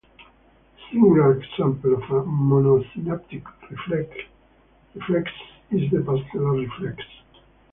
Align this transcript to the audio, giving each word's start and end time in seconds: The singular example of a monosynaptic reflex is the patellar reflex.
The 0.73 0.79
singular 0.91 1.37
example 1.39 1.93
of 1.93 2.01
a 2.09 2.23
monosynaptic 2.23 3.43
reflex 3.69 4.09
is 5.69 5.91
the 5.91 5.97
patellar 5.99 6.57
reflex. 6.59 7.03